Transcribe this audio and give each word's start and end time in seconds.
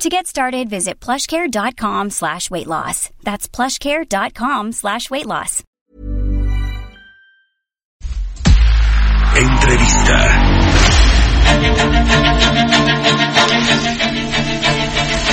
To 0.00 0.08
get 0.08 0.26
started, 0.26 0.70
visit 0.70 0.98
plushcare.com 0.98 2.08
slash 2.08 2.50
weight 2.50 2.66
loss. 2.66 3.10
That's 3.22 3.46
plushcare.com 3.46 4.72
slash 4.72 5.10
weight 5.10 5.26
loss. 5.26 5.62
Entrevista. 9.36 10.70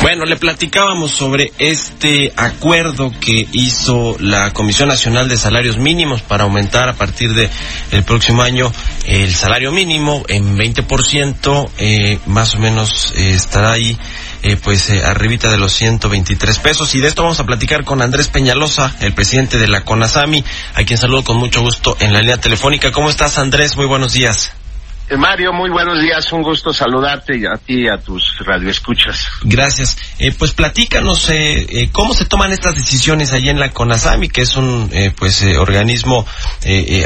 Bueno, 0.01 0.25
le 0.25 0.35
platicábamos 0.35 1.11
sobre 1.11 1.51
este 1.57 2.33
acuerdo 2.35 3.11
que 3.21 3.47
hizo 3.53 4.17
la 4.19 4.51
Comisión 4.51 4.89
Nacional 4.89 5.29
de 5.29 5.37
Salarios 5.37 5.77
Mínimos 5.77 6.21
para 6.21 6.43
aumentar 6.43 6.89
a 6.89 6.93
partir 6.93 7.33
de 7.33 7.49
el 7.91 8.03
próximo 8.03 8.41
año 8.41 8.71
el 9.05 9.33
salario 9.33 9.71
mínimo 9.71 10.23
en 10.27 10.57
20%, 10.57 11.69
eh, 11.77 12.19
más 12.25 12.55
o 12.55 12.59
menos 12.59 13.13
eh, 13.15 13.31
estará 13.31 13.73
ahí 13.73 13.97
eh, 14.43 14.57
pues 14.57 14.89
eh, 14.89 15.03
arribita 15.03 15.49
de 15.49 15.57
los 15.57 15.73
123 15.73 16.59
pesos. 16.59 16.93
Y 16.95 17.01
de 17.01 17.07
esto 17.07 17.23
vamos 17.23 17.39
a 17.39 17.45
platicar 17.45 17.83
con 17.83 18.01
Andrés 18.01 18.29
Peñalosa, 18.29 18.95
el 18.99 19.13
presidente 19.13 19.57
de 19.57 19.67
la 19.67 19.83
CONASAMI, 19.83 20.43
a 20.73 20.83
quien 20.83 20.97
saludo 20.97 21.23
con 21.23 21.37
mucho 21.37 21.61
gusto 21.61 21.95
en 21.99 22.13
la 22.13 22.19
línea 22.19 22.37
telefónica. 22.37 22.91
¿Cómo 22.91 23.09
estás, 23.09 23.37
Andrés? 23.37 23.75
Muy 23.77 23.85
buenos 23.85 24.13
días. 24.13 24.56
Mario, 25.15 25.53
muy 25.53 25.69
buenos 25.69 26.01
días, 26.01 26.33
un 26.33 26.43
gusto 26.43 26.73
saludarte 26.73 27.37
y 27.37 27.45
a 27.45 27.55
ti 27.55 27.83
y 27.83 27.87
a 27.87 27.97
tus 27.97 28.39
radioescuchas. 28.45 29.25
Gracias. 29.43 29.97
Eh, 30.19 30.33
pues 30.37 30.51
platícanos 30.51 31.29
eh, 31.29 31.65
eh, 31.69 31.89
cómo 31.93 32.13
se 32.13 32.25
toman 32.25 32.51
estas 32.51 32.75
decisiones 32.75 33.31
allí 33.31 33.47
en 33.47 33.59
la 33.59 33.71
CONASAMI, 33.71 34.27
que 34.27 34.41
es 34.41 34.57
un 34.57 34.89
eh, 34.91 35.13
pues 35.17 35.41
eh, 35.43 35.57
organismo 35.57 36.25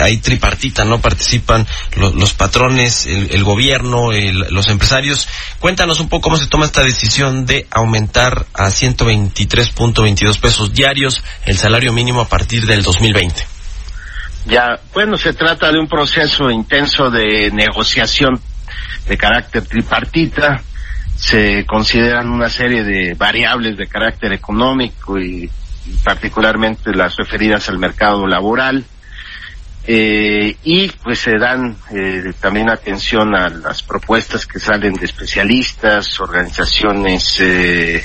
ahí 0.01 0.17
tripartita, 0.17 0.83
¿no? 0.83 0.99
Participan 0.99 1.67
lo, 1.95 2.09
los 2.11 2.33
patrones, 2.33 3.05
el, 3.05 3.29
el 3.31 3.43
gobierno, 3.43 4.11
el, 4.11 4.47
los 4.49 4.69
empresarios. 4.69 5.27
Cuéntanos 5.59 5.99
un 5.99 6.09
poco 6.09 6.21
cómo 6.21 6.37
se 6.37 6.47
toma 6.47 6.65
esta 6.65 6.83
decisión 6.83 7.45
de 7.45 7.67
aumentar 7.69 8.47
a 8.53 8.67
123.22 8.67 10.39
pesos 10.39 10.73
diarios 10.73 11.23
el 11.45 11.57
salario 11.57 11.93
mínimo 11.93 12.21
a 12.21 12.27
partir 12.27 12.65
del 12.65 12.81
2020. 12.81 13.50
Ya, 14.45 14.79
bueno, 14.93 15.17
se 15.17 15.33
trata 15.33 15.71
de 15.71 15.79
un 15.79 15.87
proceso 15.87 16.49
intenso 16.49 17.09
de 17.09 17.51
negociación 17.51 18.39
de 19.07 19.17
carácter 19.17 19.63
tripartita. 19.65 20.61
Se 21.15 21.65
consideran 21.65 22.29
una 22.29 22.49
serie 22.49 22.83
de 22.83 23.13
variables 23.13 23.77
de 23.77 23.87
carácter 23.87 24.33
económico 24.33 25.19
y, 25.19 25.49
particularmente 26.03 26.93
las 26.93 27.15
referidas 27.15 27.69
al 27.69 27.77
mercado 27.77 28.25
laboral. 28.27 28.85
Eh, 29.83 30.55
y 30.63 30.89
pues 30.89 31.19
se 31.19 31.37
dan 31.39 31.75
eh, 31.91 32.33
también 32.39 32.69
atención 32.69 33.35
a 33.35 33.49
las 33.49 33.81
propuestas 33.81 34.45
que 34.45 34.59
salen 34.59 34.93
de 34.93 35.05
especialistas, 35.05 36.19
organizaciones 36.19 37.39
eh, 37.39 38.03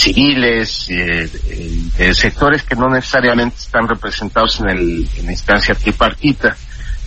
civiles, 0.00 0.86
eh, 0.88 2.14
sectores 2.14 2.62
que 2.62 2.74
no 2.74 2.88
necesariamente 2.88 3.56
están 3.58 3.86
representados 3.86 4.60
en, 4.60 4.70
el, 4.70 5.08
la 5.24 5.32
instancia 5.32 5.74
tripartita. 5.74 6.56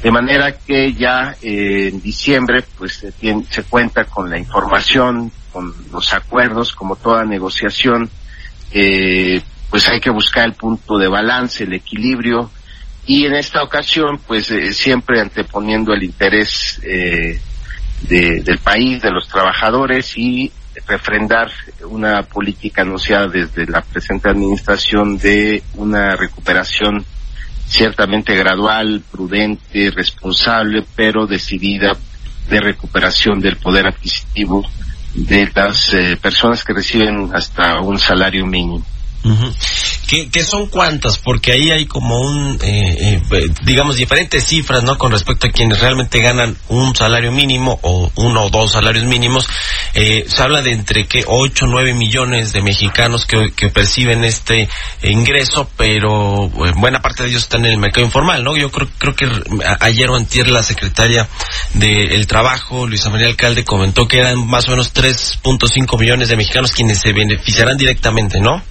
De 0.02 0.12
manera 0.12 0.52
que 0.52 0.94
ya 0.94 1.36
eh, 1.42 1.90
en 1.92 2.02
diciembre 2.02 2.64
pues 2.78 2.94
se, 2.96 3.12
tiene, 3.14 3.46
se 3.50 3.64
cuenta 3.64 4.04
con 4.04 4.30
la 4.30 4.38
información, 4.38 5.32
con 5.52 5.74
los 5.92 6.14
acuerdos, 6.14 6.74
como 6.74 6.96
toda 6.96 7.26
negociación, 7.26 8.10
eh, 8.72 9.42
pues 9.70 9.90
hay 9.90 10.00
que 10.00 10.12
buscar 10.12 10.46
el 10.46 10.54
punto 10.54 10.98
de 10.98 11.08
balance, 11.08 11.64
el 11.64 11.74
equilibrio, 11.74 12.52
y 13.08 13.26
en 13.26 13.34
esta 13.34 13.64
ocasión 13.64 14.20
pues 14.28 14.54
siempre 14.72 15.20
anteponiendo 15.20 15.94
el 15.94 16.04
interés 16.04 16.80
de, 16.82 17.40
del 18.44 18.58
país, 18.60 19.02
de 19.02 19.12
los 19.12 19.28
trabajadores 19.28 20.18
y 20.18 20.52
refrendar 20.88 21.52
una 21.88 22.24
política 22.24 22.82
anunciada 22.82 23.28
desde 23.28 23.66
la 23.66 23.82
presente 23.82 24.30
administración 24.30 25.18
de 25.18 25.64
una 25.76 26.16
recuperación 26.16 27.06
ciertamente 27.68 28.36
gradual, 28.36 29.04
prudente, 29.12 29.92
responsable, 29.92 30.86
pero 30.96 31.26
decidida 31.26 31.94
de 32.50 32.60
recuperación 32.60 33.40
del 33.40 33.58
poder 33.58 33.88
adquisitivo 33.88 34.64
de 35.16 35.50
las 35.56 35.94
eh, 35.94 36.18
personas 36.22 36.64
que 36.64 36.74
reciben 36.74 37.30
hasta 37.34 37.80
un 37.80 37.98
salario 38.00 38.46
mínimo. 38.46 38.86
¿Qué, 40.14 40.30
¿Qué, 40.30 40.44
son 40.44 40.68
cuántas? 40.68 41.18
Porque 41.18 41.54
ahí 41.54 41.72
hay 41.72 41.88
como 41.88 42.20
un, 42.20 42.60
eh, 42.62 43.20
eh, 43.32 43.48
digamos, 43.64 43.96
diferentes 43.96 44.44
cifras, 44.44 44.84
¿no? 44.84 44.96
Con 44.96 45.12
respecto 45.12 45.48
a 45.48 45.50
quienes 45.50 45.80
realmente 45.80 46.20
ganan 46.20 46.56
un 46.70 46.96
salario 46.96 47.32
mínimo 47.32 47.80
o 47.82 48.12
uno 48.18 48.44
o 48.44 48.50
dos 48.52 48.74
salarios 48.74 49.06
mínimos. 49.06 49.48
Eh, 49.96 50.26
se 50.28 50.44
habla 50.44 50.62
de 50.62 50.72
entre 50.72 51.08
que 51.08 51.24
8 51.26 51.66
o 51.66 51.68
9 51.68 51.96
millones 51.96 52.54
de 52.54 52.62
mexicanos 52.62 53.26
que, 53.26 53.54
que 53.56 53.70
perciben 53.70 54.24
este 54.24 54.70
ingreso, 55.02 55.68
pero 55.78 56.46
eh, 56.46 56.74
buena 56.76 57.02
parte 57.02 57.24
de 57.24 57.30
ellos 57.30 57.42
están 57.42 57.66
en 57.66 57.72
el 57.72 57.80
mercado 57.80 58.06
informal, 58.06 58.44
¿no? 58.44 58.56
Yo 58.56 58.70
creo, 58.70 58.88
creo 59.00 59.16
que 59.16 59.28
ayer 59.80 60.12
o 60.12 60.16
antier 60.16 60.48
la 60.48 60.62
secretaria 60.62 61.28
del 61.74 62.28
Trabajo, 62.28 62.86
Luisa 62.86 63.10
María 63.10 63.30
Alcalde, 63.30 63.66
comentó 63.66 64.08
que 64.08 64.20
eran 64.20 64.46
más 64.46 64.68
o 64.68 64.72
menos 64.72 64.94
3.5 64.94 66.00
millones 66.00 66.28
de 66.28 66.36
mexicanos 66.36 66.72
quienes 66.72 67.00
se 67.00 67.14
beneficiarán 67.14 67.78
directamente, 67.78 68.40
¿no? 68.40 68.62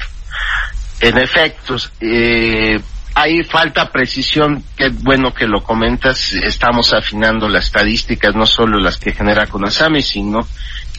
En 1.02 1.18
efecto, 1.18 1.76
eh, 2.00 2.80
hay 3.14 3.42
falta 3.42 3.90
precisión, 3.90 4.62
qué 4.76 4.88
bueno 4.88 5.34
que 5.34 5.46
lo 5.48 5.62
comentas, 5.62 6.32
estamos 6.32 6.92
afinando 6.92 7.48
las 7.48 7.64
estadísticas, 7.66 8.36
no 8.36 8.46
solo 8.46 8.78
las 8.78 8.98
que 8.98 9.12
genera 9.12 9.46
CONASAMI, 9.46 10.00
sino 10.00 10.38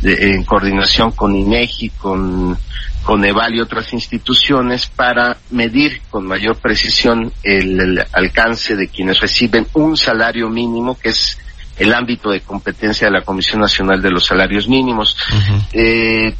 de, 0.01 0.33
en 0.33 0.43
coordinación 0.43 1.11
con 1.11 1.33
INEGI, 1.33 1.91
con, 1.91 2.57
con 3.03 3.23
EVAL 3.23 3.55
y 3.55 3.61
otras 3.61 3.93
instituciones 3.93 4.87
para 4.87 5.37
medir 5.51 6.01
con 6.09 6.27
mayor 6.27 6.57
precisión 6.57 7.31
el, 7.41 7.79
el 7.79 8.05
alcance 8.11 8.75
de 8.75 8.89
quienes 8.89 9.21
reciben 9.21 9.65
un 9.73 9.95
salario 9.95 10.49
mínimo, 10.49 10.99
que 10.99 11.09
es 11.09 11.39
el 11.77 11.93
ámbito 11.93 12.29
de 12.29 12.41
competencia 12.41 13.07
de 13.07 13.13
la 13.13 13.23
Comisión 13.23 13.61
Nacional 13.61 14.01
de 14.01 14.11
los 14.11 14.25
Salarios 14.25 14.67
Mínimos. 14.67 15.15
Uh 15.31 15.35
-huh. 15.35 15.67
eh, 15.73 16.35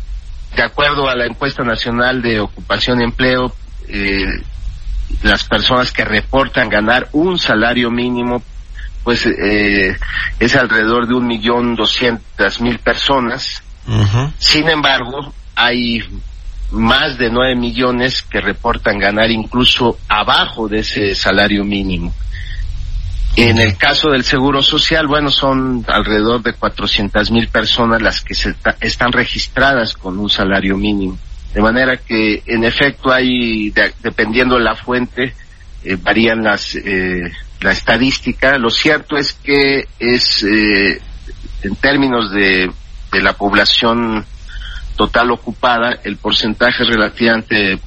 de 0.56 0.64
acuerdo 0.64 1.09
a 1.09 1.16
la 1.16 1.25
encuesta 1.25 1.64
nacional 1.64 2.22
de 2.22 2.40
ocupación 2.40 3.02
y 3.02 3.06
empleo, 3.06 3.53
eh, 3.88 4.25
las 5.22 5.44
personas 5.44 5.91
que 5.91 6.06
reportan 6.06 6.69
ganar 6.69 7.09
un 7.12 7.38
salario 7.40 7.91
mínimo, 7.91 8.41
pues 9.03 9.25
eh, 9.25 9.97
es 10.40 10.56
alrededor 10.56 11.08
de 11.08 11.16
un 11.16 11.28
millón 11.28 11.75
doscientas 11.75 12.62
mil 12.62 12.80
personas. 12.80 13.64
Uh 13.88 13.91
-huh. 13.91 14.34
Sin 14.38 14.69
embargo, 14.69 15.34
hay 15.56 16.03
más 16.72 17.18
de 17.18 17.30
nueve 17.30 17.56
millones 17.56 18.24
que 18.24 18.41
reportan 18.41 18.97
ganar 18.97 19.30
incluso 19.30 19.97
abajo 20.08 20.68
de 20.68 20.80
ese 20.80 21.16
salario 21.16 21.64
mínimo. 21.64 22.14
En 23.35 23.57
el 23.57 23.77
caso 23.77 24.11
del 24.11 24.23
Seguro 24.23 24.61
Social, 24.61 25.07
bueno, 25.07 25.31
son 25.31 25.83
alrededor 25.88 26.44
de 26.44 26.53
400 26.53 27.31
mil 27.31 27.47
personas 27.47 27.99
las 28.01 28.21
que 28.21 28.35
se 28.35 28.55
están 28.79 29.11
registradas 29.11 29.95
con 29.95 30.19
un 30.19 30.29
salario 30.29 30.77
mínimo. 30.77 31.17
De 31.51 31.61
manera 31.61 31.97
que, 31.97 32.43
en 32.45 32.63
efecto, 32.63 33.11
hay, 33.11 33.72
de, 33.72 33.91
dependiendo 34.03 34.55
de 34.57 34.63
la 34.63 34.75
fuente, 34.75 35.33
eh, 35.83 35.97
varían 35.99 36.43
las, 36.43 36.75
eh, 36.75 37.31
la 37.61 37.72
estadística. 37.72 38.59
Lo 38.59 38.69
cierto 38.69 39.17
es 39.17 39.34
que 39.34 39.87
es, 39.97 40.43
eh, 40.43 41.02
en 41.63 41.75
términos 41.78 42.31
de, 42.31 42.72
de 43.11 43.22
la 43.22 43.34
población 43.34 44.25
total 44.96 45.31
ocupada, 45.31 45.99
el 46.03 46.17
porcentaje 46.17 46.84
es 46.84 46.90
relativamente 46.90 47.79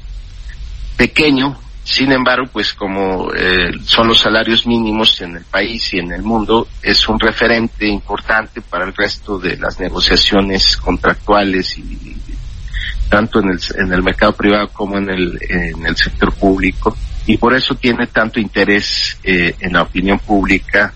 pequeño, 0.97 1.57
sin 1.87 2.11
embargo, 2.11 2.49
pues 2.53 2.75
como 2.75 3.33
eh, 3.33 3.71
son 3.85 4.09
los 4.09 4.19
salarios 4.19 4.67
mínimos 4.67 5.21
en 5.21 5.37
el 5.37 5.45
país 5.45 5.95
y 5.95 6.01
en 6.01 6.11
el 6.11 6.21
mundo, 6.21 6.67
es 6.83 7.09
un 7.09 7.21
referente 7.21 7.87
importante 7.87 8.61
para 8.61 8.85
el 8.85 8.93
resto 8.93 9.39
de 9.39 9.57
las 9.57 9.79
negociaciones 9.79 10.77
contractuales 10.79 11.79
y 11.79 12.17
tanto 13.09 13.39
en 13.39 13.51
el, 13.51 13.61
en 13.79 13.93
el 13.93 14.03
mercado 14.03 14.33
privado 14.33 14.67
como 14.73 14.99
en 14.99 15.11
el, 15.11 15.39
en 15.49 15.87
el 15.87 15.97
sector 15.97 16.35
público. 16.35 16.97
Y 17.25 17.37
por 17.37 17.55
eso 17.55 17.77
tiene 17.77 18.09
tanto 18.09 18.41
interés 18.41 19.17
eh, 19.23 19.55
en 19.61 19.75
la 19.75 19.83
opinión 19.83 20.19
pública 20.19 20.93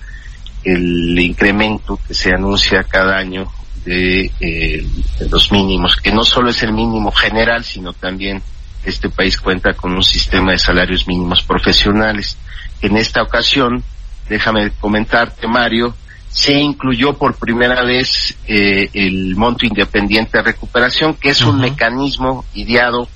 el 0.64 1.16
incremento 1.20 2.00
que 2.04 2.14
se 2.14 2.34
anuncia 2.34 2.82
cada 2.82 3.16
año 3.16 3.46
de, 3.84 4.28
eh, 4.40 4.84
de 5.20 5.28
los 5.28 5.52
mínimos, 5.52 5.94
que 6.02 6.10
no 6.10 6.24
solo 6.24 6.50
es 6.50 6.60
el 6.64 6.72
mínimo 6.72 7.12
general, 7.12 7.62
sino 7.62 7.92
también 7.92 8.42
este 8.84 9.08
país 9.10 9.38
cuenta 9.38 9.72
con 9.72 9.92
un 9.92 10.02
sistema 10.02 10.52
de 10.52 10.58
salarios 10.58 11.06
mínimos 11.06 11.42
profesionales. 11.42 12.36
En 12.80 12.96
esta 12.96 13.22
ocasión, 13.22 13.82
déjame 14.28 14.70
comentarte, 14.80 15.46
Mario, 15.46 15.94
se 16.30 16.54
incluyó 16.54 17.14
por 17.14 17.34
primera 17.34 17.82
vez 17.82 18.36
eh, 18.46 18.88
el 18.92 19.34
monto 19.36 19.66
independiente 19.66 20.38
de 20.38 20.44
recuperación, 20.44 21.14
que 21.14 21.30
es 21.30 21.42
un 21.42 21.60
mecanismo 21.60 22.44
ideado 22.54 23.08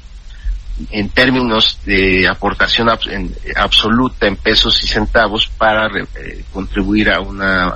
en 0.91 1.09
términos 1.11 1.79
de 1.85 2.27
aportación 2.27 2.89
absoluta 3.57 4.27
en 4.27 4.37
pesos 4.37 4.83
y 4.83 4.89
centavos 4.89 5.47
para 5.47 5.87
eh, 5.87 6.45
contribuir 6.53 7.13
a 7.13 7.21
una 7.21 7.73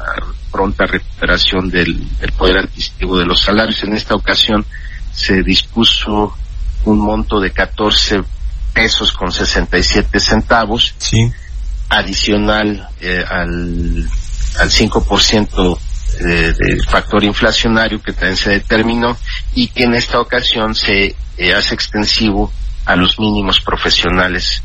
pronta 0.51 0.85
recuperación 0.87 1.71
del, 1.71 1.97
poder 2.37 2.59
adquisitivo 2.59 3.19
de 3.19 3.27
los 3.27 3.41
salarios. 3.41 3.83
En 3.85 3.95
esta 3.95 4.15
ocasión 4.15 4.65
se 5.13 5.43
dispuso 5.45 6.37
un 6.85 6.99
monto 6.99 7.41
de 7.41 7.51
14 7.51 8.23
pesos 8.73 9.13
con 9.13 9.33
67 9.33 10.21
centavos, 10.21 10.95
sí. 10.99 11.33
adicional 11.89 12.89
eh, 13.01 13.25
al, 13.29 14.09
al 14.59 14.71
5% 14.71 15.79
de, 16.21 16.53
del 16.53 16.87
factor 16.87 17.25
inflacionario 17.25 18.01
que 18.03 18.13
también 18.13 18.37
se 18.37 18.51
determinó 18.51 19.17
y 19.55 19.69
que 19.69 19.85
en 19.85 19.95
esta 19.95 20.21
ocasión 20.21 20.75
se 20.75 21.15
eh, 21.37 21.55
hace 21.55 21.75
extensivo 21.75 22.53
a 22.85 22.97
los 22.97 23.19
mínimos 23.19 23.61
profesionales. 23.61 24.63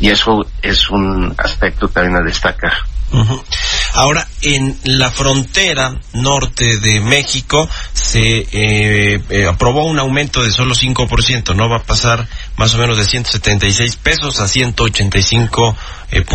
Y 0.00 0.08
eso 0.08 0.44
es 0.60 0.90
un 0.90 1.34
aspecto 1.38 1.88
también 1.88 2.16
a 2.16 2.24
destacar. 2.24 2.72
Ahora, 3.94 4.26
en 4.44 4.78
la 4.84 5.10
frontera 5.10 5.98
norte 6.12 6.76
de 6.76 7.00
México 7.00 7.68
se 7.92 8.46
eh, 8.52 9.20
eh, 9.30 9.46
aprobó 9.46 9.84
un 9.84 9.98
aumento 9.98 10.42
de 10.42 10.52
solo 10.52 10.74
5%, 10.74 11.54
no 11.54 11.68
va 11.68 11.78
a 11.78 11.82
pasar 11.82 12.28
más 12.56 12.74
o 12.74 12.78
menos 12.78 12.98
de 12.98 13.04
176 13.04 13.96
pesos 13.96 14.40
a 14.40 14.48
185 14.48 15.76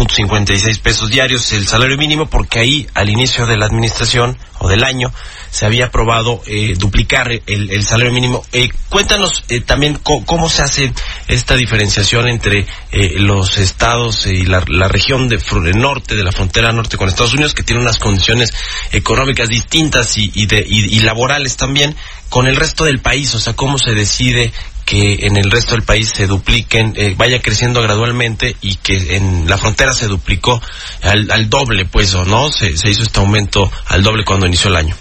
56 0.09 0.79
pesos 0.79 1.09
diarios 1.09 1.53
el 1.53 1.65
salario 1.65 1.97
mínimo 1.97 2.25
porque 2.25 2.59
ahí 2.59 2.87
al 2.93 3.09
inicio 3.09 3.45
de 3.45 3.55
la 3.55 3.65
administración 3.65 4.37
o 4.59 4.67
del 4.67 4.83
año 4.83 5.13
se 5.51 5.65
había 5.65 5.85
aprobado 5.85 6.41
eh, 6.45 6.75
duplicar 6.77 7.31
el, 7.45 7.83
salario 7.83 8.11
mínimo. 8.13 8.43
Eh, 8.51 8.69
cuéntanos 8.89 9.43
eh, 9.49 9.61
también 9.61 9.97
cómo, 10.03 10.49
se 10.49 10.61
hace 10.61 10.93
esta 11.27 11.55
diferenciación 11.55 12.27
entre 12.27 12.67
los 12.91 13.57
estados 13.57 14.25
y 14.25 14.45
la, 14.45 14.59
región 14.59 15.29
de, 15.29 15.39
norte, 15.73 16.15
de 16.15 16.23
la 16.23 16.31
frontera 16.31 16.71
norte 16.71 16.97
con 16.97 17.07
Estados 17.07 17.33
Unidos, 17.33 17.53
que 17.53 17.63
tiene 17.63 17.81
unas 17.81 17.98
condiciones 17.99 18.51
económicas 18.91 19.49
distintas 19.49 20.17
y, 20.17 20.45
de, 20.47 20.65
y 20.67 20.99
laborales 21.01 21.57
también, 21.57 21.95
con 22.29 22.47
el 22.47 22.55
resto 22.55 22.85
del 22.85 22.99
país. 22.99 23.33
O 23.35 23.39
sea, 23.39 23.53
cómo 23.53 23.77
se 23.77 23.93
decide 23.93 24.51
que 24.89 25.27
en 25.27 25.37
el 25.37 25.51
resto 25.51 25.73
del 25.73 25.83
país 25.83 26.09
se 26.09 26.25
dupliquen, 26.25 26.93
eh, 26.95 27.13
vaya 27.15 27.39
creciendo 27.43 27.79
gradualmente 27.79 28.55
y 28.59 28.77
que 28.77 29.17
en 29.17 29.47
la 29.47 29.59
frontera 29.59 29.93
se 29.93 30.07
duplicó 30.07 30.59
al, 31.03 31.47
doble, 31.47 31.85
pues, 31.85 32.15
¿o 32.15 32.25
no? 32.25 32.49
Se, 32.49 32.71
hizo 32.71 33.03
este 33.03 33.19
aumento 33.19 33.71
al 33.85 34.01
doble 34.01 34.25
cuando 34.25 34.47
inició 34.47 34.71
el 34.71 34.77
año. 34.77 34.95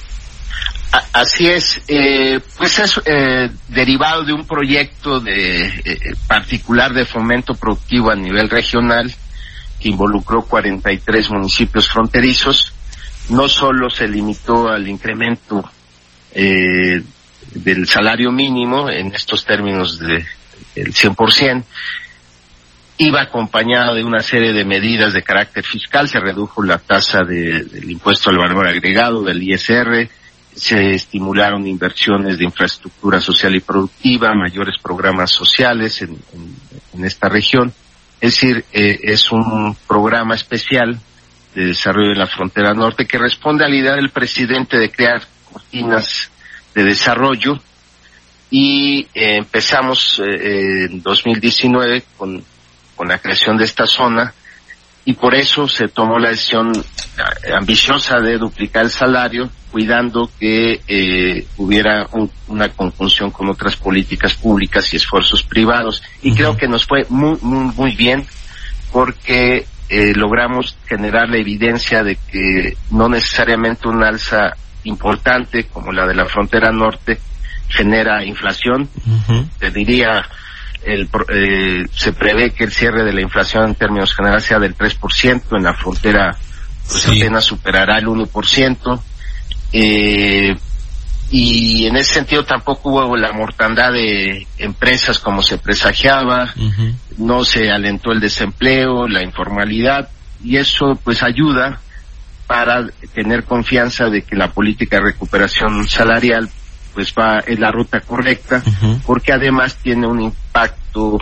Así 1.15 1.49
es, 1.49 1.81
eh, 1.89 2.39
pues 2.59 2.79
es 2.79 3.01
eh, 3.07 3.49
derivado 3.69 4.25
de 4.25 4.35
un 4.35 4.47
proyecto 4.47 5.21
de 5.21 6.17
particular 6.27 6.93
de 6.93 7.07
fomento 7.07 7.55
productivo 7.55 8.11
a 8.11 8.15
nivel 8.15 8.51
regional 8.51 9.15
que 9.81 9.89
involucró 9.89 10.43
43 10.43 11.31
municipios 11.31 11.89
fronterizos. 11.89 12.75
No 13.31 13.49
solo 13.49 13.91
se 13.91 14.09
limitó 14.09 14.69
al 14.69 14.89
incremento 14.89 15.69
eh, 16.33 17.03
del 17.55 17.87
salario 17.87 18.31
mínimo 18.31 18.89
en 18.91 19.15
estos 19.15 19.45
términos 19.45 19.99
de 19.99 20.25
el 20.75 20.93
100%, 20.93 21.65
iba 22.99 23.23
acompañado 23.23 23.95
de 23.95 24.05
una 24.05 24.21
serie 24.21 24.53
de 24.53 24.65
medidas 24.65 25.13
de 25.13 25.23
carácter 25.23 25.65
fiscal, 25.65 26.09
se 26.09 26.21
redujo 26.21 26.63
la 26.63 26.79
tasa 26.79 27.23
del 27.25 27.91
impuesto 27.91 28.31
al 28.31 28.39
valor 28.39 28.67
agregado, 28.67 29.23
del 29.23 29.43
ISR, 29.43 30.09
se 30.55 30.91
estimularon 30.91 31.67
inversiones 31.67 32.39
de 32.39 32.45
infraestructura 32.45 33.21
social 33.21 33.55
y 33.55 33.61
productiva, 33.61 34.35
mayores 34.35 34.75
programas 34.83 35.31
sociales 35.31 36.03
en, 36.03 36.19
esta 37.05 37.29
región. 37.29 37.73
Es 38.21 38.35
decir, 38.35 38.65
eh, 38.73 38.99
es 39.05 39.31
un 39.31 39.77
programa 39.87 40.35
especial 40.35 40.99
de 41.59 41.67
desarrollo 41.67 42.11
de 42.11 42.15
la 42.15 42.29
frontera 42.29 42.73
norte 42.73 43.05
que 43.05 43.19
responde 43.19 43.65
a 43.65 43.69
la 43.69 43.75
idea 43.75 43.97
del 43.97 44.11
presidente 44.11 44.79
de 44.79 44.93
crear 44.93 45.27
cortinas 45.53 46.31
de 46.73 46.85
desarrollo 46.85 47.59
y 48.49 49.01
eh, 49.13 49.39
empezamos 49.39 50.21
eh, 50.21 50.85
en 50.85 51.03
2019 51.03 52.05
con, 52.17 52.45
con 52.95 53.09
la 53.09 53.19
creación 53.19 53.57
de 53.57 53.65
esta 53.65 53.87
zona 53.87 54.33
y 55.05 55.15
por 55.15 55.35
eso 55.35 55.67
se 55.67 55.89
tomó 55.89 56.21
la 56.21 56.29
decisión 56.29 56.71
eh, 56.77 57.53
ambiciosa 57.53 58.21
de 58.21 58.39
duplicar 58.39 58.85
el 58.85 58.91
salario, 58.91 59.51
cuidando 59.73 60.31
que 60.39 61.45
hubiera 61.57 62.09
una 62.47 62.69
conjunción 62.69 63.33
con 63.33 63.49
otras 63.49 63.75
políticas 63.75 64.35
públicas 64.35 64.93
y 64.93 64.97
esfuerzos 64.97 65.43
privados. 65.43 66.03
Y 66.23 66.35
creo 66.35 66.57
que 66.57 66.69
nos 66.69 66.87
fue 66.87 67.05
muy, 67.09 67.37
muy, 67.43 67.73
muy 67.75 67.97
bien 67.97 68.25
porque 68.93 69.67
logramos 69.91 70.77
generar 70.87 71.29
la 71.29 71.39
evidencia 71.39 72.03
de 72.03 72.17
que 72.17 72.77
no 72.91 73.09
necesariamente 73.09 73.89
un 73.89 74.05
alza 74.05 74.55
importante 74.85 75.65
como 75.65 75.93
la 75.93 76.07
de 76.07 76.15
la 76.15 76.27
frontera 76.27 76.71
norte 76.71 77.19
genera 77.69 78.25
inflación. 78.25 78.89
Te 79.59 79.71
diría, 79.71 80.25
el, 80.85 81.09
eh, 81.29 81.87
se 81.93 82.13
prevé 82.13 82.51
que 82.51 82.65
el 82.65 82.73
cierre 82.73 83.05
de 83.05 83.13
la 83.13 83.21
inflación 83.21 83.69
en 83.69 83.75
términos 83.75 84.15
generales 84.15 84.45
sea 84.45 84.59
del 84.59 84.77
3%, 84.77 85.57
en 85.57 85.63
la 85.65 85.75
frontera 85.75 86.37
pues 86.87 87.07
apenas 87.07 87.45
superará 87.45 87.99
el 87.99 88.07
1%. 88.07 89.03
Eh, 89.73 90.57
y 91.31 91.87
en 91.87 91.97
ese 91.97 92.15
sentido 92.15 92.45
tampoco 92.45 92.91
hubo 92.91 93.17
la 93.17 93.33
mortandad 93.33 93.93
de 93.93 94.47
empresas 94.59 95.19
como 95.19 95.43
se 95.43 95.59
presagiaba, 95.59 96.55
no 97.19 97.45
se 97.45 97.71
alentó 97.71 98.13
el 98.13 98.21
desempleo, 98.21 99.07
la 99.07 99.23
informalidad, 99.23 100.09
y 100.43 100.57
eso 100.57 100.99
pues 101.03 101.23
ayuda 101.23 101.81
para 102.47 102.87
tener 103.13 103.45
confianza 103.45 104.07
de 104.07 104.23
que 104.23 104.37
la 104.37 104.51
política 104.51 104.97
de 104.97 105.13
recuperación 105.13 105.87
salarial 105.87 106.49
pues 106.95 107.13
va 107.13 107.43
en 107.47 107.61
la 107.61 107.71
ruta 107.71 108.01
correcta, 108.01 108.63
porque 109.07 109.33
además 109.33 109.77
tiene 109.77 110.07
un 110.07 110.21
impacto 110.21 111.19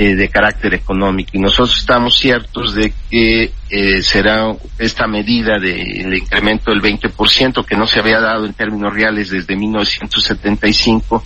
eh, 0.00 0.14
de 0.14 0.28
carácter 0.28 0.74
económico 0.74 1.30
y 1.32 1.40
nosotros 1.40 1.76
estamos 1.76 2.16
ciertos 2.16 2.72
de 2.72 2.92
que 3.10 3.50
eh, 3.68 4.00
será 4.00 4.54
esta 4.78 5.08
medida 5.08 5.58
del 5.58 6.14
incremento 6.14 6.70
del 6.70 6.80
20% 6.80 7.66
que 7.66 7.76
no 7.76 7.84
se 7.84 7.98
había 7.98 8.20
dado 8.20 8.46
en 8.46 8.54
términos 8.54 8.94
reales 8.94 9.30
desde 9.30 9.56
1975 9.56 11.24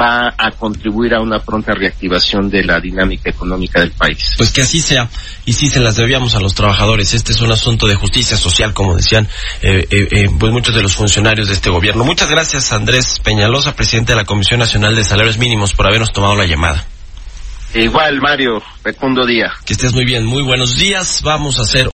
va 0.00 0.34
a 0.38 0.50
contribuir 0.52 1.12
a 1.12 1.20
una 1.20 1.40
pronta 1.40 1.74
reactivación 1.74 2.48
de 2.48 2.64
la 2.64 2.80
dinámica 2.80 3.28
económica 3.28 3.80
del 3.80 3.90
país. 3.90 4.30
Pues 4.38 4.50
que 4.50 4.62
así 4.62 4.80
sea 4.80 5.10
y 5.44 5.52
sí 5.52 5.68
se 5.68 5.80
las 5.80 5.96
debíamos 5.96 6.34
a 6.36 6.40
los 6.40 6.54
trabajadores. 6.54 7.12
Este 7.12 7.32
es 7.32 7.42
un 7.42 7.52
asunto 7.52 7.86
de 7.86 7.96
justicia 7.96 8.38
social, 8.38 8.72
como 8.72 8.96
decían 8.96 9.28
eh, 9.60 10.26
pues 10.38 10.52
muchos 10.52 10.74
de 10.74 10.80
los 10.80 10.94
funcionarios 10.94 11.48
de 11.48 11.52
este 11.52 11.68
gobierno. 11.68 12.02
Muchas 12.02 12.30
gracias 12.30 12.72
Andrés 12.72 13.20
Peñalosa, 13.22 13.76
presidente 13.76 14.12
de 14.12 14.16
la 14.16 14.24
Comisión 14.24 14.58
Nacional 14.58 14.96
de 14.96 15.04
Salarios 15.04 15.36
Mínimos, 15.36 15.74
por 15.74 15.86
habernos 15.86 16.14
tomado 16.14 16.34
la 16.34 16.46
llamada. 16.46 16.86
Igual, 17.76 18.22
Mario, 18.22 18.62
fecundo 18.82 19.26
día. 19.26 19.52
Que 19.66 19.74
estés 19.74 19.92
muy 19.92 20.06
bien, 20.06 20.24
muy 20.24 20.42
buenos 20.42 20.78
días. 20.78 21.20
Vamos 21.22 21.58
a 21.58 21.62
hacer. 21.62 21.95